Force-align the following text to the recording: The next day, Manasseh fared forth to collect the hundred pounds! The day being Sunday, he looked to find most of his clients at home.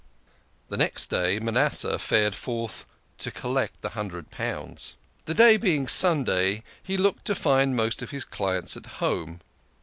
The 0.69 0.77
next 0.77 1.11
day, 1.11 1.39
Manasseh 1.39 1.99
fared 1.99 2.33
forth 2.33 2.87
to 3.19 3.29
collect 3.29 3.81
the 3.81 3.89
hundred 3.89 4.31
pounds! 4.31 4.95
The 5.25 5.35
day 5.35 5.57
being 5.57 5.87
Sunday, 5.87 6.63
he 6.81 6.97
looked 6.97 7.25
to 7.25 7.35
find 7.35 7.75
most 7.75 8.01
of 8.01 8.09
his 8.09 8.25
clients 8.25 8.75
at 8.75 8.87
home. 8.97 9.41